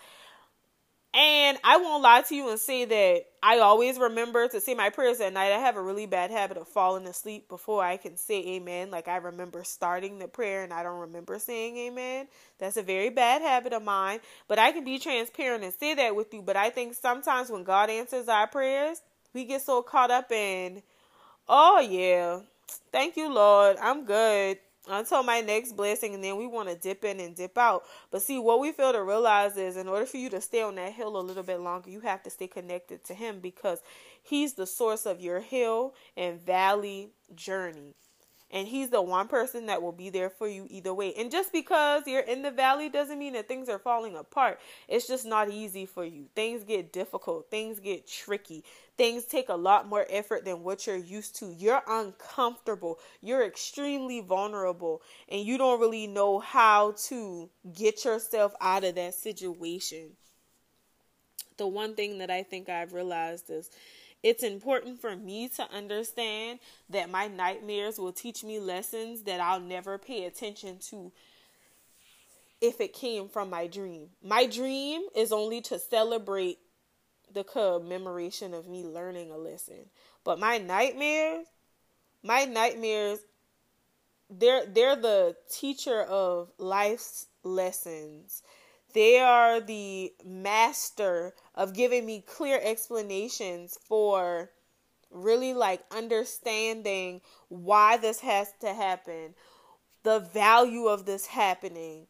And 1.14 1.58
I 1.64 1.76
won't 1.76 2.02
lie 2.02 2.22
to 2.22 2.36
you 2.36 2.50
and 2.50 2.60
say 2.60 2.86
that 2.86 3.26
I 3.44 3.60
always 3.60 4.00
remember 4.00 4.48
to 4.48 4.62
say 4.62 4.74
my 4.76 4.90
prayers 4.90 5.20
at 5.20 5.34
night. 5.34 5.52
I 5.52 5.60
have 5.60 5.76
a 5.76 5.82
really 5.82 6.06
bad 6.06 6.32
habit 6.32 6.56
of 6.56 6.70
falling 6.70 7.06
asleep 7.06 7.50
before 7.50 7.84
I 7.84 7.98
can 7.98 8.16
say 8.16 8.56
amen. 8.56 8.92
Like 8.92 9.10
I 9.10 9.18
remember 9.18 9.66
starting 9.66 10.20
the 10.20 10.30
prayer 10.30 10.64
and 10.64 10.72
I 10.72 10.84
don't 10.84 11.02
remember 11.02 11.38
saying 11.38 11.76
amen. 11.78 12.28
That's 12.60 12.78
a 12.78 12.82
very 12.82 13.10
bad 13.10 13.42
habit 13.42 13.74
of 13.74 13.84
mine. 13.84 14.22
But 14.48 14.58
I 14.58 14.72
can 14.72 14.86
be 14.86 15.00
transparent 15.00 15.66
and 15.66 15.74
say 15.74 15.94
that 15.96 16.16
with 16.16 16.34
you. 16.34 16.42
But 16.42 16.56
I 16.56 16.70
think 16.70 16.94
sometimes 16.94 17.50
when 17.50 17.66
God 17.66 17.90
answers 17.90 18.30
our 18.30 18.48
prayers, 18.48 19.02
We 19.34 19.46
get 19.46 19.62
so 19.62 19.82
caught 19.82 20.12
up 20.12 20.32
in, 20.32 20.82
oh 21.48 21.80
yeah, 21.80 22.40
thank 22.92 23.18
you, 23.18 23.34
Lord, 23.34 23.78
I'm 23.82 24.06
good. 24.06 24.60
Until 24.88 25.22
my 25.22 25.42
next 25.42 25.74
blessing 25.74 26.16
and 26.16 26.24
then 26.24 26.38
we 26.38 26.48
want 26.48 26.68
to 26.68 26.76
dip 26.76 27.06
in 27.06 27.20
and 27.20 27.36
dip 27.36 27.56
out. 27.56 27.84
But 28.10 28.24
see 28.24 28.40
what 28.40 28.60
we 28.60 28.72
fail 28.72 28.92
to 28.94 29.04
realize 29.04 29.56
is 29.56 29.78
in 29.78 29.88
order 29.88 30.08
for 30.08 30.18
you 30.18 30.28
to 30.32 30.42
stay 30.42 30.64
on 30.64 30.74
that 30.76 30.94
hill 30.94 31.18
a 31.18 31.22
little 31.22 31.44
bit 31.44 31.60
longer 31.60 31.92
you 31.92 32.00
have 32.00 32.24
to 32.24 32.32
stay 32.32 32.48
connected 32.48 33.04
to 33.06 33.14
him 33.14 33.40
because 33.40 33.80
he's 34.24 34.56
the 34.56 34.66
source 34.66 35.06
of 35.06 35.22
your 35.22 35.40
hill 35.40 35.94
and 36.18 36.42
valley 36.42 37.12
journey 37.36 37.94
and 38.52 38.68
he's 38.68 38.90
the 38.90 39.02
one 39.02 39.28
person 39.28 39.68
that 39.68 39.82
will 39.82 39.92
be 39.92 40.10
there 40.10 40.30
for 40.30 40.48
you 40.48 40.68
either 40.70 40.94
way. 40.94 41.14
And 41.18 41.32
just 41.32 41.52
because 41.54 42.04
you're 42.06 42.22
in 42.22 42.42
the 42.42 42.52
valley 42.52 42.90
doesn't 42.90 43.18
mean 43.18 43.34
that 43.34 43.48
things 43.48 43.70
are 43.70 43.80
falling 43.80 44.16
apart. 44.16 44.60
It's 44.88 45.08
just 45.08 45.26
not 45.26 45.50
easy 45.50 45.86
for 45.86 46.04
you. 46.04 46.26
Things 46.36 46.64
get 46.64 46.92
difficult, 46.92 47.50
things 47.50 47.80
get 47.80 48.08
tricky. 48.08 48.64
Things 48.98 49.26
take 49.26 49.50
a 49.50 49.56
lot 49.56 49.88
more 49.88 50.06
effort 50.10 50.46
than 50.46 50.64
what 50.64 50.86
you're 50.86 50.96
used 50.96 51.38
to. 51.38 51.52
You're 51.58 51.82
uncomfortable. 51.88 53.00
You're 53.22 53.44
extremely 53.44 54.20
vulnerable 54.20 55.02
and 55.28 55.42
you 55.42 55.58
don't 55.58 55.80
really 55.80 56.06
know 56.06 56.40
how 56.40 56.92
to 57.08 57.50
get 57.74 58.06
yourself 58.06 58.54
out 58.62 58.84
of 58.84 58.96
that 58.96 59.16
situation. 59.16 60.12
The 61.58 61.68
one 61.68 61.96
thing 61.96 62.20
that 62.20 62.30
I 62.30 62.44
think 62.44 62.70
I've 62.70 62.94
realized 62.94 63.50
is 63.50 63.72
it's 64.24 64.44
important 64.44 65.02
for 65.02 65.16
me 65.16 65.50
to 65.50 65.72
understand 65.72 66.60
that 66.90 67.10
my 67.10 67.28
nightmares 67.28 67.98
will 67.98 68.12
teach 68.12 68.44
me 68.44 68.60
lessons 68.60 69.24
that 69.24 69.40
I'll 69.40 69.60
never 69.60 69.98
pay 69.98 70.26
attention 70.26 70.78
to 70.90 71.12
if 72.60 72.80
it 72.80 72.94
came 72.94 73.28
from 73.28 73.50
my 73.50 73.66
dream. 73.66 74.10
My 74.24 74.46
dream 74.46 75.02
is 75.16 75.32
only 75.32 75.62
to 75.62 75.80
celebrate 75.80 76.60
the 77.34 77.44
commemoration 77.44 78.54
of 78.54 78.68
me 78.68 78.84
learning 78.84 79.32
a 79.32 79.38
lesson. 79.38 79.90
But 80.24 80.40
my 80.40 80.60
nightmares, 80.60 81.48
my 82.22 82.46
nightmares 82.46 83.20
they're 84.32 84.66
they're 84.66 84.96
the 84.96 85.36
teacher 85.50 86.02
of 86.04 86.52
life's 86.58 87.28
lessons 87.44 88.42
they 88.94 89.20
are 89.20 89.60
the 89.60 90.14
master 90.26 91.34
of 91.56 91.74
giving 91.74 92.06
me 92.06 92.24
clear 92.26 92.60
explanations 92.62 93.78
for 93.88 94.52
really 95.10 95.54
like 95.54 95.84
understanding 95.92 97.22
why 97.50 97.98
this 97.98 98.22
has 98.22 98.54
to 98.62 98.74
happen, 98.74 99.36
the 100.04 100.20
value 100.20 100.88
of 100.88 101.06
this 101.06 101.28
happening, 101.28 102.08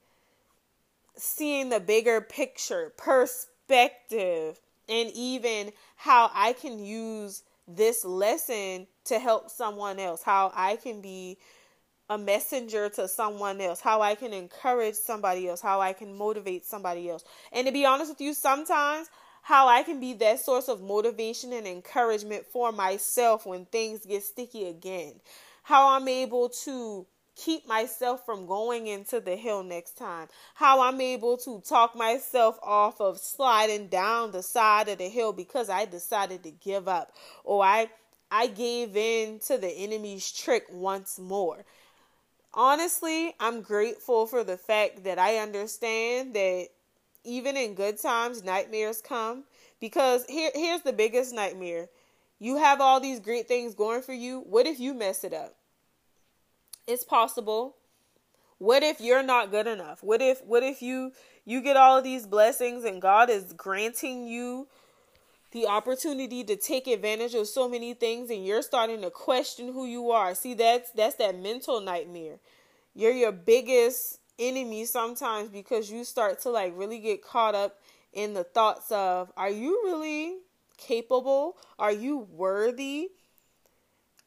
seeing 1.15 1.69
the 1.69 1.79
bigger 1.79 2.21
picture, 2.21 2.93
perspective, 2.97 4.59
and 4.88 5.09
even 5.13 5.71
how 5.95 6.29
I 6.33 6.53
can 6.53 6.83
use 6.83 7.43
this 7.67 8.03
lesson 8.05 8.88
to 9.05 9.19
help 9.19 9.50
someone 9.50 10.00
else, 10.00 10.23
how 10.23 10.51
I 10.55 10.75
can 10.75 11.01
be 11.01 11.38
a 12.10 12.17
messenger 12.17 12.89
to 12.89 13.08
someone 13.08 13.62
else, 13.62 13.79
how 13.79 14.01
I 14.01 14.15
can 14.15 14.34
encourage 14.34 14.96
somebody 14.96 15.48
else, 15.48 15.62
how 15.62 15.79
I 15.79 15.93
can 15.93 16.17
motivate 16.17 16.65
somebody 16.65 17.10
else. 17.10 17.24
And 17.51 17.67
to 17.67 17.74
be 17.74 17.86
honest 17.86 18.12
with 18.12 18.22
you, 18.22 18.34
sometimes 18.34 19.10
how 19.41 19.67
I 19.67 19.84
can 19.84 20.00
be 20.00 20.13
that 20.13 20.39
source 20.39 20.67
of 20.67 20.81
motivation 20.81 21.53
and 21.53 21.65
encouragement 21.65 22.46
for 22.46 22.72
myself 22.72 23.46
when 23.46 23.65
things 23.65 24.05
get 24.05 24.24
sticky 24.24 24.67
again. 24.67 25.13
How 25.63 25.96
I'm 25.96 26.08
able 26.08 26.50
to 26.65 27.05
keep 27.36 27.67
myself 27.67 28.25
from 28.25 28.46
going 28.46 28.88
into 28.88 29.20
the 29.20 29.36
hill 29.36 29.63
next 29.63 29.98
time. 29.98 30.27
How 30.53 30.81
I'm 30.81 31.01
able 31.01 31.38
to 31.38 31.62
talk 31.62 31.96
myself 31.96 32.60
off 32.62 33.00
of 33.01 33.17
sliding 33.17 33.88
down 33.88 34.31
the 34.31 34.43
side 34.43 34.89
of 34.89 34.98
the 34.98 35.10
hill 35.10 35.34
because 35.34 35.70
I 35.70 35.86
decided 35.86 36.43
to 36.43 36.51
give 36.51 36.88
up 36.88 37.13
or 37.43 37.63
I 37.63 37.89
I 38.34 38.48
gave 38.48 38.96
in 38.96 39.39
to 39.48 39.58
the 39.58 39.70
enemy's 39.70 40.31
trick 40.31 40.65
once 40.72 41.20
more 41.20 41.65
honestly, 42.53 43.36
I'm 43.39 43.62
grateful 43.62 44.27
for 44.27 44.43
the 44.43 44.58
fact 44.58 45.03
that 45.03 45.20
I 45.20 45.38
understand 45.38 46.34
that 46.36 46.67
even 47.24 47.55
in 47.58 47.75
good 47.75 48.00
times, 48.00 48.43
nightmares 48.43 49.01
come. 49.01 49.43
Because 49.79 50.25
here, 50.27 50.51
here's 50.53 50.81
the 50.81 50.93
biggest 50.93 51.34
nightmare 51.34 51.89
you 52.39 52.58
have 52.58 52.81
all 52.81 53.00
these 53.00 53.20
great 53.20 53.48
things 53.48 53.75
going 53.75 54.01
for 54.01 54.13
you. 54.13 54.39
What 54.39 54.65
if 54.65 54.79
you 54.79 54.96
mess 54.96 55.24
it 55.24 55.31
up? 55.31 55.55
It's 56.88 57.03
possible. 57.03 57.75
What 58.58 58.81
if 58.81 59.00
you're 59.00 59.22
not 59.22 59.51
good 59.51 59.67
enough? 59.67 60.01
What 60.03 60.22
if 60.22 60.43
what 60.46 60.63
if 60.63 60.81
you 60.81 61.13
you 61.46 61.62
get 61.62 61.77
all 61.77 61.98
of 61.98 62.03
these 62.03 62.25
blessings 62.25 62.84
and 62.84 63.01
God 63.01 63.29
is 63.29 63.53
granting 63.53 64.27
you 64.27 64.67
the 65.51 65.67
opportunity 65.67 66.43
to 66.46 66.55
take 66.55 66.88
advantage 66.88 67.34
of 67.34 67.48
so 67.48 67.67
many 67.67 67.93
things 67.93 68.29
and 68.29 68.46
you're 68.46 68.62
starting 68.62 69.01
to 69.01 69.10
question 69.10 69.72
who 69.74 69.86
you 69.86 70.12
are. 70.12 70.34
See 70.34 70.53
that's 70.53 70.91
that's 70.91 71.15
that 71.15 71.38
mental 71.38 71.81
nightmare. 71.81 72.39
You're 72.93 73.12
your 73.12 73.31
biggest 73.31 74.20
enemy 74.39 74.86
sometimes 74.86 75.50
because 75.50 75.91
you 75.91 76.03
start 76.03 76.41
to 76.41 76.50
like 76.50 76.74
really 76.75 77.00
get 77.00 77.24
caught 77.24 77.55
up 77.55 77.79
in 78.13 78.34
the 78.34 78.43
thoughts 78.43 78.91
of 78.91 79.31
are 79.38 79.50
you 79.50 79.81
really 79.84 80.38
capable? 80.77 81.58
Are 81.77 81.91
you 81.91 82.27
worthy? 82.31 83.10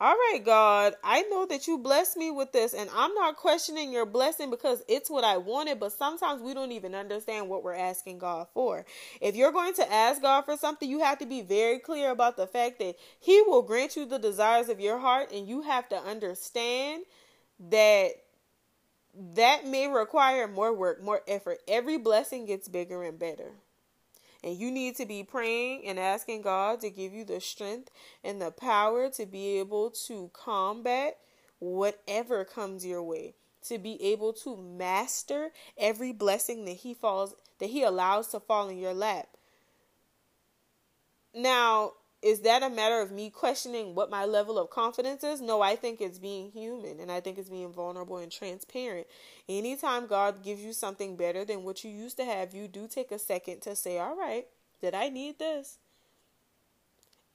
All 0.00 0.12
right, 0.12 0.40
God, 0.44 0.94
I 1.04 1.22
know 1.22 1.46
that 1.46 1.68
you 1.68 1.78
blessed 1.78 2.16
me 2.16 2.32
with 2.32 2.50
this, 2.50 2.74
and 2.74 2.90
I'm 2.94 3.14
not 3.14 3.36
questioning 3.36 3.92
your 3.92 4.04
blessing 4.04 4.50
because 4.50 4.82
it's 4.88 5.08
what 5.08 5.22
I 5.22 5.36
wanted, 5.36 5.78
but 5.78 5.92
sometimes 5.92 6.42
we 6.42 6.52
don't 6.52 6.72
even 6.72 6.96
understand 6.96 7.48
what 7.48 7.62
we're 7.62 7.74
asking 7.74 8.18
God 8.18 8.48
for. 8.52 8.84
If 9.20 9.36
you're 9.36 9.52
going 9.52 9.72
to 9.74 9.92
ask 9.92 10.20
God 10.20 10.42
for 10.42 10.56
something, 10.56 10.90
you 10.90 10.98
have 10.98 11.18
to 11.20 11.26
be 11.26 11.42
very 11.42 11.78
clear 11.78 12.10
about 12.10 12.36
the 12.36 12.48
fact 12.48 12.80
that 12.80 12.96
He 13.20 13.40
will 13.42 13.62
grant 13.62 13.94
you 13.94 14.04
the 14.04 14.18
desires 14.18 14.68
of 14.68 14.80
your 14.80 14.98
heart, 14.98 15.30
and 15.32 15.48
you 15.48 15.62
have 15.62 15.88
to 15.90 15.96
understand 15.96 17.04
that 17.70 18.10
that 19.36 19.64
may 19.64 19.86
require 19.86 20.48
more 20.48 20.74
work, 20.74 21.00
more 21.00 21.20
effort. 21.28 21.58
Every 21.68 21.98
blessing 21.98 22.46
gets 22.46 22.68
bigger 22.68 23.04
and 23.04 23.16
better. 23.16 23.52
And 24.44 24.58
you 24.58 24.70
need 24.70 24.96
to 24.96 25.06
be 25.06 25.24
praying 25.24 25.86
and 25.86 25.98
asking 25.98 26.42
God 26.42 26.80
to 26.80 26.90
give 26.90 27.14
you 27.14 27.24
the 27.24 27.40
strength 27.40 27.90
and 28.22 28.42
the 28.42 28.50
power 28.50 29.08
to 29.08 29.24
be 29.24 29.58
able 29.58 29.90
to 30.06 30.30
combat 30.34 31.16
whatever 31.60 32.44
comes 32.44 32.84
your 32.84 33.02
way. 33.02 33.34
To 33.68 33.78
be 33.78 34.00
able 34.02 34.34
to 34.34 34.58
master 34.58 35.52
every 35.78 36.12
blessing 36.12 36.66
that 36.66 36.76
he 36.76 36.92
falls 36.92 37.34
that 37.58 37.70
he 37.70 37.82
allows 37.82 38.28
to 38.28 38.40
fall 38.40 38.68
in 38.68 38.76
your 38.76 38.92
lap. 38.92 39.28
Now, 41.34 41.92
is 42.24 42.40
that 42.40 42.62
a 42.62 42.70
matter 42.70 43.02
of 43.02 43.12
me 43.12 43.28
questioning 43.28 43.94
what 43.94 44.08
my 44.08 44.24
level 44.24 44.58
of 44.58 44.70
confidence 44.70 45.22
is? 45.22 45.42
No, 45.42 45.60
I 45.60 45.76
think 45.76 46.00
it's 46.00 46.18
being 46.18 46.50
human 46.50 46.98
and 46.98 47.12
I 47.12 47.20
think 47.20 47.36
it's 47.36 47.50
being 47.50 47.70
vulnerable 47.70 48.16
and 48.16 48.32
transparent. 48.32 49.06
Anytime 49.46 50.06
God 50.06 50.42
gives 50.42 50.62
you 50.62 50.72
something 50.72 51.16
better 51.16 51.44
than 51.44 51.64
what 51.64 51.84
you 51.84 51.90
used 51.90 52.16
to 52.16 52.24
have, 52.24 52.54
you 52.54 52.66
do 52.66 52.88
take 52.88 53.12
a 53.12 53.18
second 53.18 53.60
to 53.62 53.76
say, 53.76 53.98
All 53.98 54.16
right, 54.16 54.46
did 54.80 54.94
I 54.94 55.10
need 55.10 55.38
this? 55.38 55.76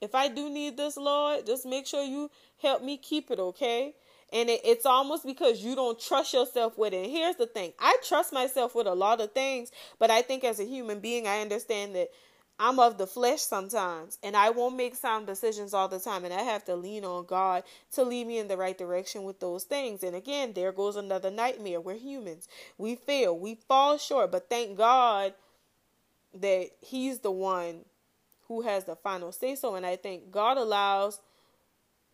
If 0.01 0.15
I 0.15 0.27
do 0.27 0.50
need 0.50 0.75
this, 0.75 0.98
Lord, 0.98 1.46
just 1.46 1.67
make 1.67 1.86
sure 1.86 2.03
you 2.03 2.31
help 2.60 2.81
me 2.84 2.98
keep 2.98 3.29
it, 3.29 3.39
okay? 3.39 3.93
And 4.34 4.50
it, 4.50 4.62
it's 4.63 4.88
almost 4.88 5.24
because 5.24 5.63
you 5.63 5.75
don't 5.75 6.00
trust 6.00 6.34
yourself 6.34 6.79
with 6.79 6.93
it. 6.93 7.12
Here's 7.12 7.36
the 7.36 7.46
thing 7.46 7.74
I 7.77 7.96
trust 8.03 8.34
myself 8.34 8.74
with 8.74 8.88
a 8.88 8.96
lot 8.96 9.22
of 9.22 9.34
things, 9.34 9.72
but 10.00 10.10
I 10.10 10.24
think 10.24 10.43
as 10.43 10.60
a 10.60 10.65
human 10.65 11.00
being, 11.00 11.27
I 11.27 11.41
understand 11.41 11.93
that 11.93 12.10
I'm 12.59 12.77
of 12.77 12.97
the 12.97 13.07
flesh 13.07 13.39
sometimes, 13.39 14.17
and 14.21 14.35
I 14.35 14.49
won't 14.49 14.75
make 14.75 14.95
sound 14.95 15.27
decisions 15.27 15.73
all 15.73 15.87
the 15.87 15.99
time, 15.99 16.25
and 16.25 16.33
I 16.33 16.41
have 16.41 16.65
to 16.65 16.75
lean 16.75 17.05
on 17.05 17.25
God 17.25 17.63
to 17.93 18.03
lead 18.03 18.27
me 18.27 18.37
in 18.37 18.49
the 18.49 18.57
right 18.57 18.77
direction 18.77 19.23
with 19.23 19.39
those 19.39 19.63
things. 19.63 20.03
And 20.03 20.15
again, 20.15 20.51
there 20.53 20.73
goes 20.73 20.97
another 20.97 21.31
nightmare. 21.31 21.79
We're 21.79 21.95
humans, 21.95 22.49
we 22.77 22.95
fail, 22.95 23.37
we 23.37 23.55
fall 23.55 23.97
short, 23.97 24.31
but 24.31 24.49
thank 24.49 24.77
God 24.77 25.33
that 26.33 26.71
He's 26.81 27.19
the 27.19 27.31
one 27.31 27.85
who 28.49 28.61
has 28.61 28.83
the 28.83 28.95
final 28.95 29.31
say 29.31 29.55
so. 29.55 29.75
And 29.75 29.85
I 29.85 29.95
think 29.95 30.31
God 30.31 30.57
allows 30.57 31.21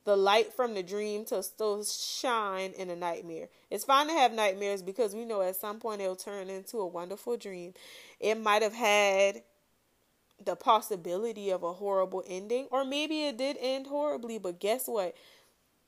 the 0.04 0.16
light 0.16 0.54
from 0.54 0.76
the 0.76 0.84
dream 0.84 1.26
to 1.26 1.42
still 1.42 1.84
shine 1.84 2.72
in 2.78 2.92
a 2.92 2.96
nightmare. 2.96 3.50
It's 3.72 3.86
fine 3.86 4.08
to 4.08 4.14
have 4.14 4.32
nightmares 4.32 4.84
because 4.84 5.16
we 5.16 5.26
know 5.26 5.42
at 5.42 5.56
some 5.56 5.80
point 5.80 6.02
it'll 6.02 6.16
turn 6.16 6.50
into 6.50 6.78
a 6.78 6.86
wonderful 6.86 7.38
dream. 7.38 7.74
It 8.20 8.36
might 8.36 8.62
have 8.62 8.76
had 8.76 9.42
the 10.44 10.56
possibility 10.56 11.50
of 11.50 11.64
a 11.64 11.74
horrible 11.74 12.24
ending, 12.28 12.68
or 12.72 12.84
maybe 12.84 13.26
it 13.26 13.38
did 13.38 13.58
end 13.60 13.88
horribly, 13.88 14.38
but 14.38 14.60
guess 14.60 14.88
what? 14.88 15.16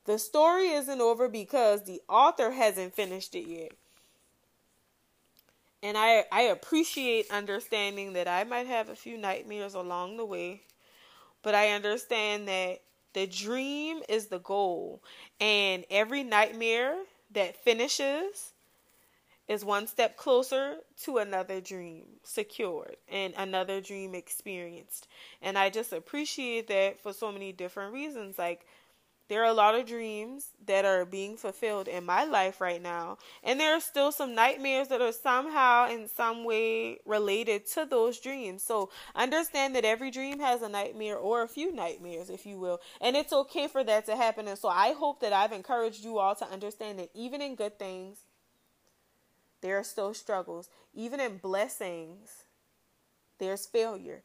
The 0.05 0.17
story 0.17 0.69
isn't 0.69 1.01
over 1.01 1.27
because 1.27 1.83
the 1.83 2.01
author 2.07 2.51
hasn't 2.51 2.95
finished 2.95 3.35
it 3.35 3.47
yet. 3.47 3.73
And 5.83 5.97
I, 5.97 6.25
I 6.31 6.41
appreciate 6.43 7.29
understanding 7.29 8.13
that 8.13 8.27
I 8.27 8.43
might 8.43 8.67
have 8.67 8.89
a 8.89 8.95
few 8.95 9.17
nightmares 9.17 9.73
along 9.73 10.17
the 10.17 10.25
way, 10.25 10.61
but 11.43 11.53
I 11.53 11.69
understand 11.69 12.47
that 12.47 12.81
the 13.13 13.27
dream 13.27 14.01
is 14.09 14.27
the 14.27 14.39
goal, 14.39 15.01
and 15.39 15.85
every 15.89 16.23
nightmare 16.23 16.97
that 17.31 17.63
finishes 17.63 18.53
is 19.47 19.63
one 19.63 19.87
step 19.87 20.17
closer 20.17 20.77
to 21.03 21.17
another 21.17 21.61
dream 21.61 22.05
secured 22.23 22.97
and 23.09 23.33
another 23.37 23.81
dream 23.81 24.13
experienced. 24.13 25.07
And 25.41 25.57
I 25.57 25.69
just 25.69 25.93
appreciate 25.93 26.67
that 26.67 26.99
for 26.99 27.13
so 27.13 27.31
many 27.31 27.51
different 27.53 27.93
reasons. 27.93 28.37
Like, 28.37 28.65
there 29.29 29.41
are 29.41 29.51
a 29.51 29.53
lot 29.53 29.75
of 29.75 29.85
dreams 29.85 30.51
that 30.65 30.85
are 30.85 31.03
being 31.03 31.35
fulfilled 31.35 31.89
in 31.89 32.05
my 32.05 32.23
life 32.23 32.61
right 32.61 32.81
now, 32.81 33.17
and 33.43 33.59
there 33.59 33.75
are 33.75 33.81
still 33.81 34.11
some 34.11 34.33
nightmares 34.33 34.87
that 34.87 35.01
are 35.01 35.11
somehow 35.11 35.89
in 35.89 36.07
some 36.07 36.45
way 36.45 36.99
related 37.05 37.67
to 37.73 37.85
those 37.85 38.19
dreams. 38.21 38.63
So 38.63 38.89
understand 39.15 39.75
that 39.75 39.83
every 39.83 40.11
dream 40.11 40.39
has 40.39 40.61
a 40.61 40.69
nightmare 40.69 41.17
or 41.17 41.41
a 41.41 41.47
few 41.47 41.73
nightmares, 41.73 42.29
if 42.29 42.45
you 42.45 42.57
will, 42.57 42.79
and 43.01 43.17
it's 43.17 43.33
okay 43.33 43.67
for 43.67 43.83
that 43.83 44.05
to 44.05 44.15
happen. 44.15 44.47
And 44.47 44.57
so 44.57 44.69
I 44.69 44.93
hope 44.93 45.19
that 45.19 45.33
I've 45.33 45.51
encouraged 45.51 46.05
you 46.05 46.19
all 46.19 46.35
to 46.35 46.47
understand 46.47 46.99
that 46.99 47.09
even 47.13 47.41
in 47.41 47.55
good 47.55 47.77
things, 47.77 48.19
there 49.67 49.77
are 49.77 49.83
still 49.83 50.13
struggles. 50.13 50.69
Even 50.93 51.19
in 51.19 51.39
blessings, 51.39 52.45
there's 53.37 53.65
failure. 53.65 54.23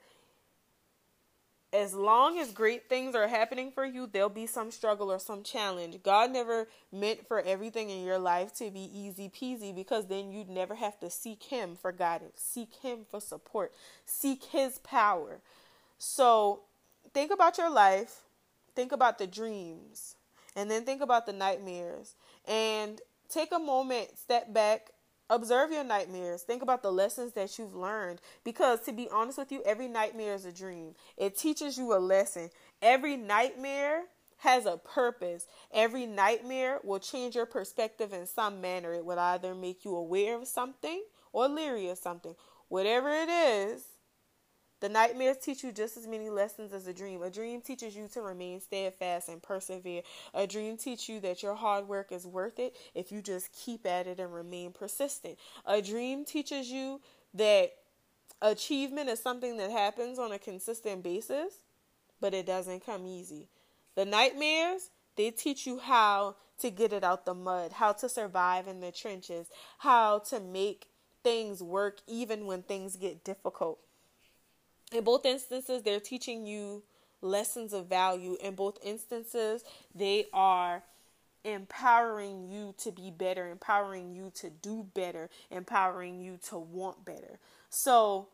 As 1.72 1.94
long 1.94 2.38
as 2.38 2.52
great 2.52 2.88
things 2.88 3.16
are 3.16 3.26
happening 3.26 3.72
for 3.72 3.84
you, 3.84 4.06
there'll 4.06 4.28
be 4.28 4.46
some 4.46 4.70
struggle 4.70 5.11
or 5.11 5.18
some 5.18 5.42
challenge. 5.42 6.00
God 6.04 6.30
never 6.30 6.68
meant 6.92 7.26
for 7.26 7.40
everything 7.40 7.90
in 7.90 8.04
your 8.04 8.20
life 8.20 8.54
to 8.58 8.70
be 8.70 8.88
easy 8.96 9.28
peasy 9.28 9.75
because 9.75 10.06
then 10.06 10.30
you'd 10.30 10.49
never 10.49 10.76
have 10.76 11.00
to 11.00 11.11
seek 11.11 11.42
Him 11.42 11.75
for 11.75 11.90
guidance, 11.90 12.40
seek 12.40 12.75
Him 12.76 13.00
for 13.11 13.18
support, 13.18 13.72
seek 14.06 14.44
His 14.44 14.78
power. 14.78 15.40
So 15.99 16.61
think 17.12 17.32
about 17.32 17.58
your 17.58 17.70
life, 17.70 18.20
think 18.76 18.92
about 18.92 19.18
the 19.18 19.26
dreams, 19.26 20.14
and 20.54 20.70
then 20.70 20.84
think 20.84 21.00
about 21.02 21.26
the 21.26 21.32
nightmares. 21.32 22.14
And 22.46 23.00
take 23.28 23.50
a 23.50 23.58
moment, 23.58 24.16
step 24.16 24.52
back, 24.52 24.91
Observe 25.32 25.72
your 25.72 25.82
nightmares. 25.82 26.42
Think 26.42 26.62
about 26.62 26.82
the 26.82 26.92
lessons 26.92 27.32
that 27.32 27.58
you've 27.58 27.74
learned. 27.74 28.20
Because 28.44 28.82
to 28.82 28.92
be 28.92 29.08
honest 29.10 29.38
with 29.38 29.50
you, 29.50 29.62
every 29.64 29.88
nightmare 29.88 30.34
is 30.34 30.44
a 30.44 30.52
dream. 30.52 30.94
It 31.16 31.38
teaches 31.38 31.78
you 31.78 31.94
a 31.94 31.98
lesson. 31.98 32.50
Every 32.82 33.16
nightmare 33.16 34.02
has 34.36 34.66
a 34.66 34.76
purpose. 34.76 35.46
Every 35.72 36.04
nightmare 36.04 36.80
will 36.84 36.98
change 36.98 37.34
your 37.34 37.46
perspective 37.46 38.12
in 38.12 38.26
some 38.26 38.60
manner. 38.60 38.92
It 38.92 39.06
will 39.06 39.18
either 39.18 39.54
make 39.54 39.86
you 39.86 39.96
aware 39.96 40.36
of 40.36 40.46
something 40.46 41.02
or 41.32 41.48
leery 41.48 41.88
of 41.88 41.96
something. 41.96 42.34
Whatever 42.68 43.08
it 43.08 43.30
is, 43.30 43.84
the 44.82 44.88
nightmares 44.88 45.36
teach 45.36 45.62
you 45.62 45.70
just 45.70 45.96
as 45.96 46.08
many 46.08 46.28
lessons 46.28 46.72
as 46.72 46.88
a 46.88 46.92
dream. 46.92 47.22
A 47.22 47.30
dream 47.30 47.60
teaches 47.60 47.94
you 47.94 48.08
to 48.14 48.20
remain 48.20 48.60
steadfast 48.60 49.28
and 49.28 49.40
persevere. 49.40 50.02
A 50.34 50.44
dream 50.44 50.76
teaches 50.76 51.08
you 51.08 51.20
that 51.20 51.40
your 51.40 51.54
hard 51.54 51.86
work 51.86 52.10
is 52.10 52.26
worth 52.26 52.58
it 52.58 52.74
if 52.92 53.12
you 53.12 53.22
just 53.22 53.52
keep 53.52 53.86
at 53.86 54.08
it 54.08 54.18
and 54.18 54.34
remain 54.34 54.72
persistent. 54.72 55.38
A 55.66 55.80
dream 55.80 56.24
teaches 56.24 56.68
you 56.68 57.00
that 57.32 57.74
achievement 58.42 59.08
is 59.08 59.20
something 59.20 59.56
that 59.58 59.70
happens 59.70 60.18
on 60.18 60.32
a 60.32 60.38
consistent 60.38 61.04
basis, 61.04 61.54
but 62.20 62.34
it 62.34 62.44
doesn't 62.44 62.84
come 62.84 63.06
easy. 63.06 63.46
The 63.94 64.04
nightmares, 64.04 64.90
they 65.14 65.30
teach 65.30 65.64
you 65.64 65.78
how 65.78 66.34
to 66.58 66.70
get 66.70 66.92
it 66.92 67.04
out 67.04 67.24
the 67.24 67.34
mud, 67.34 67.74
how 67.74 67.92
to 67.92 68.08
survive 68.08 68.66
in 68.66 68.80
the 68.80 68.90
trenches, 68.90 69.46
how 69.78 70.18
to 70.30 70.40
make 70.40 70.88
things 71.22 71.62
work 71.62 72.00
even 72.08 72.46
when 72.46 72.64
things 72.64 72.96
get 72.96 73.22
difficult 73.22 73.78
in 74.92 75.04
both 75.04 75.25
instances, 75.25 75.82
they're 75.82 76.00
teaching 76.00 76.46
you 76.46 76.82
lessons 77.20 77.72
of 77.72 77.87
value. 77.87 78.37
In 78.42 78.54
both 78.54 78.78
instances, 78.82 79.64
they 79.94 80.26
are 80.32 80.82
empowering 81.44 82.50
you 82.50 82.75
to 82.78 82.92
be 82.92 83.11
better, 83.11 83.49
empowering 83.49 84.14
you 84.14 84.30
to 84.37 84.50
do 84.50 84.87
better, 84.94 85.28
empowering 85.50 86.20
you 86.20 86.38
to 86.49 86.58
want 86.58 87.04
better. 87.04 87.38
So, 87.70 88.28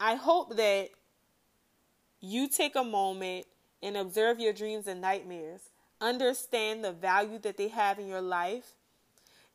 I 0.00 0.16
hope 0.16 0.56
that 0.56 0.90
you 2.20 2.48
take 2.48 2.74
a 2.74 2.82
moment 2.82 3.46
and 3.82 3.96
observe 3.96 4.40
your 4.40 4.52
dreams 4.52 4.86
and 4.86 5.00
nightmares. 5.00 5.60
Understand 6.00 6.84
the 6.84 6.92
value 6.92 7.38
that 7.40 7.56
they 7.56 7.68
have 7.68 7.98
in 7.98 8.08
your 8.08 8.20
life 8.20 8.74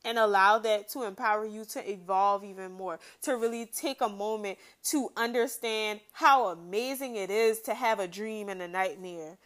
and 0.05 0.17
allow 0.17 0.59
that 0.59 0.89
to 0.89 1.03
empower 1.03 1.45
you 1.45 1.65
to 1.65 1.91
evolve 1.91 2.43
even 2.43 2.71
more, 2.71 2.99
to 3.21 3.35
really 3.35 3.65
take 3.65 4.01
a 4.01 4.09
moment 4.09 4.57
to 4.83 5.09
understand 5.17 5.99
how 6.13 6.47
amazing 6.49 7.15
it 7.15 7.29
is 7.29 7.59
to 7.61 7.73
have 7.73 7.99
a 7.99 8.07
dream 8.07 8.49
and 8.49 8.61
a 8.61 8.67
nightmare, 8.67 9.37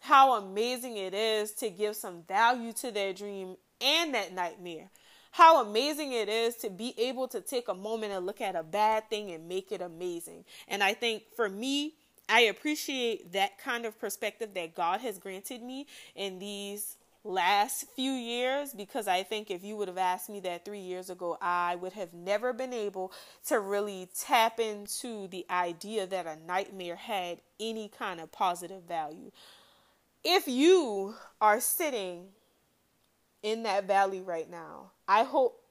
how 0.00 0.34
amazing 0.34 0.96
it 0.96 1.14
is 1.14 1.52
to 1.52 1.70
give 1.70 1.94
some 1.94 2.22
value 2.26 2.72
to 2.72 2.90
that 2.90 3.16
dream 3.16 3.56
and 3.80 4.14
that 4.14 4.32
nightmare. 4.32 4.90
How 5.30 5.64
amazing 5.64 6.12
it 6.12 6.28
is 6.28 6.56
to 6.56 6.68
be 6.68 6.94
able 6.98 7.26
to 7.28 7.40
take 7.40 7.68
a 7.68 7.74
moment 7.74 8.12
and 8.12 8.26
look 8.26 8.42
at 8.42 8.54
a 8.54 8.62
bad 8.62 9.08
thing 9.08 9.30
and 9.30 9.48
make 9.48 9.72
it 9.72 9.80
amazing. 9.80 10.44
And 10.68 10.82
I 10.82 10.92
think 10.92 11.22
for 11.34 11.48
me, 11.48 11.94
I 12.28 12.42
appreciate 12.42 13.32
that 13.32 13.58
kind 13.58 13.86
of 13.86 13.98
perspective 13.98 14.54
that 14.54 14.74
God 14.74 15.00
has 15.00 15.18
granted 15.18 15.62
me 15.62 15.86
in 16.14 16.38
these 16.38 16.96
last 17.24 17.86
few 17.94 18.12
years 18.12 18.72
because 18.72 19.06
I 19.06 19.22
think 19.22 19.50
if 19.50 19.62
you 19.62 19.76
would 19.76 19.88
have 19.88 19.98
asked 19.98 20.28
me 20.28 20.40
that 20.40 20.64
three 20.64 20.80
years 20.80 21.10
ago, 21.10 21.38
I 21.40 21.76
would 21.76 21.92
have 21.92 22.12
never 22.12 22.52
been 22.52 22.72
able 22.72 23.12
to 23.46 23.60
really 23.60 24.08
tap 24.18 24.58
into 24.58 25.28
the 25.28 25.46
idea 25.50 26.06
that 26.06 26.26
a 26.26 26.36
nightmare 26.46 26.96
had 26.96 27.40
any 27.60 27.88
kind 27.88 28.20
of 28.20 28.32
positive 28.32 28.82
value. 28.82 29.30
If 30.24 30.48
you 30.48 31.14
are 31.40 31.60
sitting 31.60 32.28
in 33.42 33.64
that 33.64 33.86
valley 33.86 34.20
right 34.20 34.50
now, 34.50 34.92
I 35.06 35.24
hope 35.24 35.61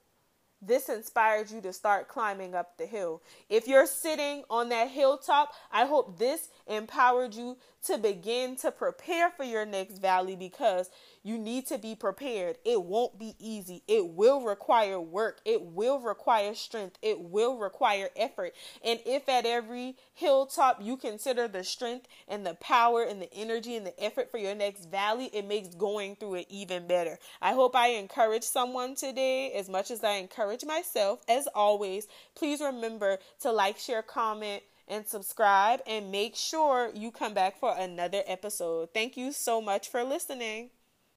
this 0.62 0.90
inspired 0.90 1.50
you 1.50 1.62
to 1.62 1.74
start 1.74 2.08
climbing 2.08 2.54
up 2.54 2.78
the 2.78 2.86
hill. 2.86 3.22
If 3.50 3.68
you're 3.68 3.88
sitting 3.88 4.44
on 4.50 4.70
that 4.70 4.90
hilltop, 4.90 5.54
I 5.72 5.86
hope 5.86 6.20
this 6.20 6.50
empowered 6.68 7.34
you 7.34 7.58
to 7.84 7.98
begin 7.98 8.56
to 8.56 8.72
prepare 8.72 9.32
for 9.32 9.44
your 9.44 9.66
next 9.66 9.98
valley 9.98 10.36
because 10.36 10.90
you 11.24 11.38
need 11.38 11.68
to 11.68 11.78
be 11.78 11.96
prepared. 11.96 12.58
It 12.64 12.84
won't 12.84 13.18
be 13.18 13.36
easy. 13.40 13.84
It 13.88 14.08
will 14.10 14.42
require 14.42 15.00
work. 15.00 15.42
It 15.46 15.62
will 15.62 16.00
require 16.00 16.54
strength. 16.54 16.98
It 17.02 17.20
will 17.20 17.58
require 17.58 18.10
effort. 18.16 18.54
And 18.84 19.00
if 19.06 19.28
at 19.28 19.46
every 19.46 19.96
hilltop 20.14 20.80
you 20.82 20.98
consider 20.98 21.48
the 21.48 21.64
strength 21.64 22.08
and 22.28 22.46
the 22.46 22.56
power 22.56 23.04
and 23.04 23.22
the 23.22 23.34
energy 23.34 23.76
and 23.76 23.86
the 23.86 24.04
effort 24.04 24.30
for 24.30 24.38
your 24.38 24.56
next 24.56 24.90
valley, 24.90 25.30
it 25.34 25.48
makes 25.48 25.76
going 25.76 26.16
through 26.16 26.36
it 26.36 26.48
even 26.50 26.88
better. 26.88 27.18
I 27.42 27.54
hope 27.54 27.76
I 27.76 27.90
encourage 27.90 28.44
someone 28.44 28.96
today 28.96 29.52
as 29.54 29.70
much 29.70 29.90
as 29.90 30.04
I 30.04 30.14
encourage 30.52 30.66
myself. 30.68 31.22
As 31.28 31.48
always, 31.54 32.08
please 32.36 32.62
remember 32.62 33.20
to 33.42 33.52
like, 33.52 33.78
share, 33.78 34.02
comment, 34.02 34.64
and 34.88 35.08
subscribe 35.08 35.80
and 35.88 36.12
make 36.12 36.36
sure 36.36 36.92
you 36.94 37.12
come 37.12 37.34
back 37.34 37.60
for 37.60 37.76
another 37.78 38.24
episode. 38.28 38.90
Thank 38.94 39.16
you 39.16 39.32
so 39.32 39.62
much 39.62 39.88
for 39.88 40.04
listening. 40.04 40.72